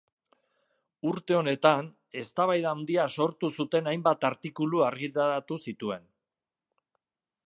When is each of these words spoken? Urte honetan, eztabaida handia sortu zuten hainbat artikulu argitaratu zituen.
Urte 1.09 1.35
honetan, 1.39 1.89
eztabaida 2.21 2.71
handia 2.77 3.05
sortu 3.17 3.51
zuten 3.61 3.89
hainbat 3.93 4.27
artikulu 4.33 4.83
argitaratu 4.87 5.59
zituen. 5.69 6.11